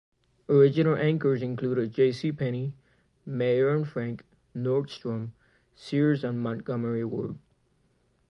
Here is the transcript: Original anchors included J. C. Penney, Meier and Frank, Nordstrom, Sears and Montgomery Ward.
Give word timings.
Original 0.49 0.95
anchors 0.95 1.43
included 1.43 1.91
J. 1.93 2.11
C. 2.11 2.31
Penney, 2.31 2.73
Meier 3.23 3.69
and 3.69 3.87
Frank, 3.87 4.23
Nordstrom, 4.57 5.29
Sears 5.75 6.23
and 6.23 6.41
Montgomery 6.41 7.05
Ward. 7.05 7.37